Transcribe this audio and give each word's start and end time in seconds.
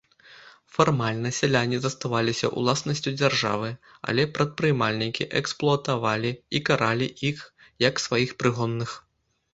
Фармальна 0.75 1.29
сяляне 1.39 1.77
заставаліся 1.81 2.49
ўласнасцю 2.61 3.13
дзяржавы, 3.19 3.69
але 4.13 4.25
прадпрымальнікі 4.37 5.29
эксплуатавалі 5.41 6.31
і 6.57 6.63
каралі 6.71 7.11
іх 7.31 7.45
як 7.87 8.05
сваіх 8.07 8.37
прыгонных. 8.43 9.01